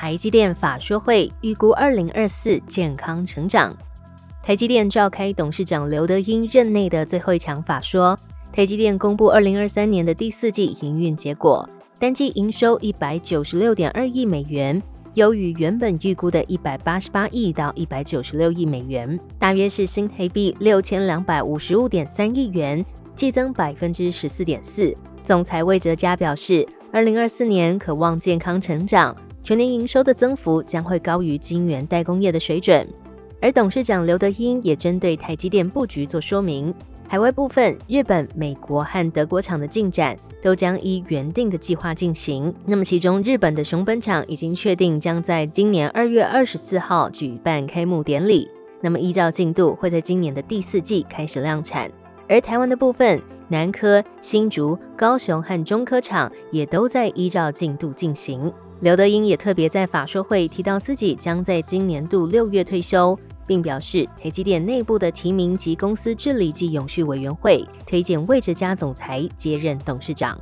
[0.00, 3.76] 台积电法说会预估二零二四健康成长。
[4.42, 8.18] 台积电召开董事长刘德英任内的最后一场法说，
[8.50, 14.82] 台积电公布二零二三年的第四季营运结果，单季营收一百九十六点二亿美元，
[15.16, 22.82] 优于原本预估的一百八十八亿到一百九十六亿美元，大约是新台币六千两百五十五点三亿元，
[23.14, 24.96] 季增百分之十四点四。
[25.22, 29.14] 总裁魏哲嘉表示，二零二四年渴望健康成长。
[29.42, 32.86] 全年营收的增幅将会高于晶圆代工业的水准，
[33.40, 36.72] 而董事长刘德英也针对台积电布局做说明。
[37.08, 42.54] 海外部分，日本、美国和德国厂的进展都将依原定的计划进行。
[42.64, 48.48] 那么，其中日本的熊本厂已经确定将在今年二月二十四号举办开幕典礼，
[48.80, 51.90] 那么依照进度会在今年的第四季开始量产。
[52.28, 58.50] 而台湾的部分，南科、新竹、高雄和中科厂也都在依照进度进行。
[58.78, 70.38] 刘德英也特别在法说会提到自己将在今年度六月退休，并表示台积电内部的提名及公司治理及永续委员会推荐魏哲嘉总裁接任董事长。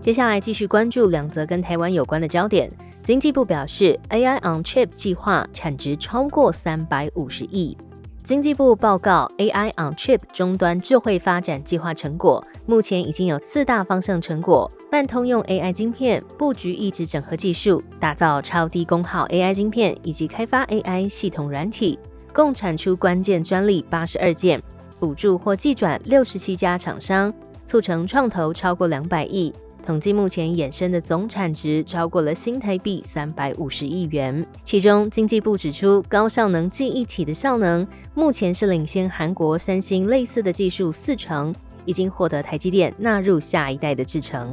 [0.00, 2.70] 接下来继续关注两则跟台湾有关的焦点。
[3.02, 7.76] 经济部表示，AI on Chip 计划产值超过三百五十亿。
[8.24, 21.98] 经济部报告 AI on Chip 终端智慧发展计划成果，目前已经有四大方向成果：半通用 AI 晶片、布局意志整合技术、打造超低功耗 AI 晶片，以及开发 AI 系统软体，
[22.32, 24.62] 共产出关键专利八十二件，
[24.98, 27.30] 补助或寄转六十七家厂商，
[27.66, 29.52] 促成创投超过两百亿。
[29.84, 44.50] 统计目前衍生的总产值超过了新台币三百五十亿元，其中经济部指出，高效能记忆体的效能目前是领先韩国三星类似的技术四成，已经获得台积电纳入下一代的制程。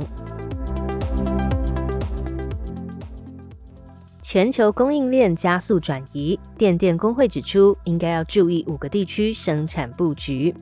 [4.22, 10.54] 全球供应链加速转移，电电工会指出，应该要注意五个地区生产布局。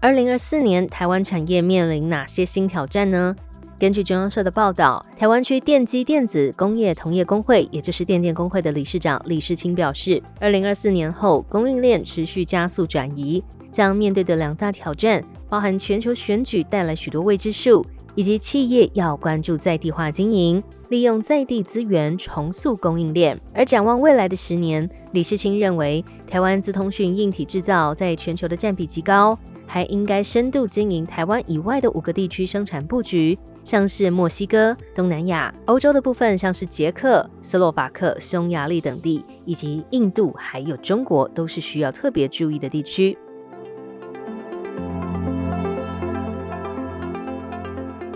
[0.00, 3.36] 二零二四年台湾产业面临哪些新挑战呢？
[3.82, 17.84] 根据中央社的报道，台湾区电机电子工业同业工会，也就是电电工会的理事长李世清表示，二零二四年后供应链持续加速转移，将面对的两大挑战，包含全球选举带来许多未知数，
[18.14, 23.36] 以及企业要关注在地化经营，利用在地资源重塑供应链。
[23.52, 33.36] 而展望未来的十年，李世清认为，台湾资通讯硬体制造在全球的占比极高，还应该深度经营台湾以外的五个地区生产布局。
[33.64, 43.16] 像是墨西哥、东南亚、欧洲的部分，像是捷克、斯洛伐克、匈牙利等地，以及印度还有中国，都是需要特别注意的地区。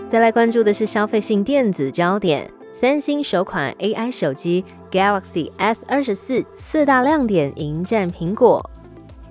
[0.07, 8.63] 再来关注的是消费性电子焦点，三星首款 AI 手机 Galaxy S 二十四四大亮点迎战苹果。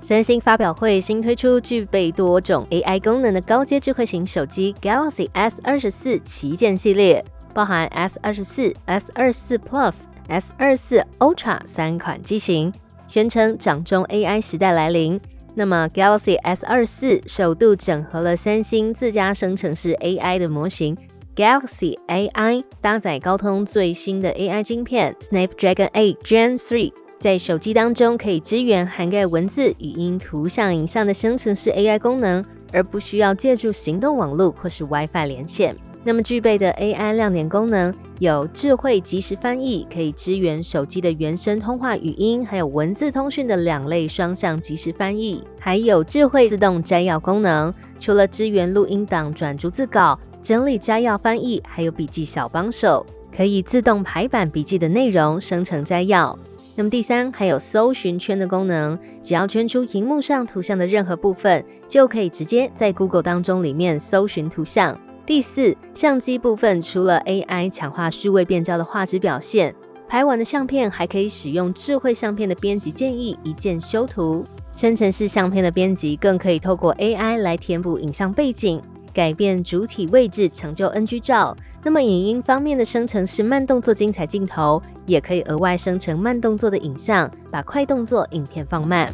[0.06, 12.72] 三星发表会新推出具备多种 AI 功能的高阶智慧型手机 Galaxy S 二十四旗舰系列，包含 S 二十四、S 二四 Plus、S 二四 Ultra 三款机型，
[13.08, 15.20] 宣称掌中 AI 时代来临。
[15.56, 20.96] 那么 Galaxy S 二四首度整合了三星自家生成式 AI 的模型
[21.34, 26.92] Galaxy AI，搭载高通最新的 AI 晶片 Snapdragon 8 Gen 3。
[27.18, 35.74] 在手机当中可以支援涵盖文字、语音、图像、影像的生成式 AI 功能，而不需要借助行动网络或是 WiFi 连线。
[36.04, 47.74] 那么具备的 AI 亮点功能有智慧即时翻译，可以支援手机的原生通话语音，还有文字通讯的两类双向即时翻译，还有智慧自动摘要功能。
[47.98, 53.04] 除了支援录音档转逐字稿、整理摘要翻译，还有笔记小帮手，
[53.34, 56.38] 可以自动排版笔记的内容，生成摘要。
[56.78, 64.98] 那么第三，还有搜寻圈的功能，只要圈出荧幕上图像的任何部分，就可以直接在 Google 当中里面搜寻图像。
[65.24, 69.74] 第四，相机部分除了 AI 强化数位变焦的画质表现，
[70.06, 74.44] 拍完的相片还可以使用智慧相片的编辑建议一键修图，
[74.76, 78.82] 生成式相片的编辑更可以透过 AI 来填补影像背景，
[79.16, 81.56] 改变主体位置，抢救 NG 照。
[81.82, 89.10] 那么影音方面的生成是慢动作精彩镜头，也可以额外生成慢动作的影像，把快动作影片放慢。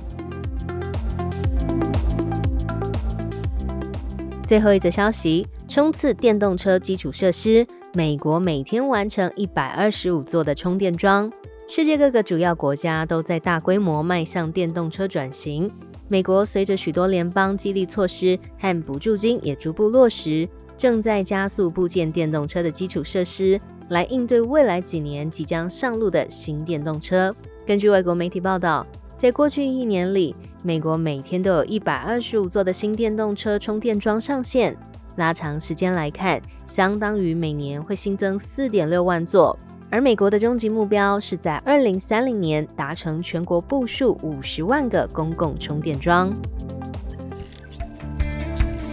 [4.45, 7.65] 最后一则消息：冲刺电动车基础设施，
[7.95, 11.31] 美国每天完成一百二十五座的充电桩。
[11.69, 15.71] 世界各个主要国家都在大规模迈向电动车转型。
[16.13, 20.47] 美国随着许多联邦激励措施和补助金也逐步落实。
[20.77, 27.35] 正在加速部建电动车的基础设施，来应对未来几年即将上路的新电动车。
[27.65, 28.87] 根据外国媒体报道，
[29.17, 34.77] 在过去一年里，美国每天都有一百二十五座的新电动车充电桩上线。
[35.17, 39.59] 拉长时间来看，相当于每年会新增四点六万座。
[39.93, 46.33] 而美国的终极目标是在二零三零年达成全国部署五十万个公共充电桩。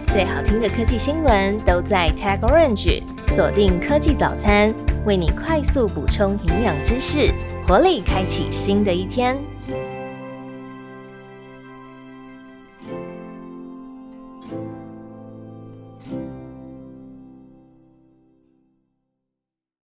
[0.08, 4.74] 最好听的科技新闻都在 Tag Orange，锁定科技早餐，
[5.06, 7.32] 为你快速补充营养知识，
[7.66, 9.38] 活力开启新的一天。